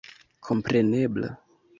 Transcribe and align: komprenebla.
komprenebla. 0.47 1.29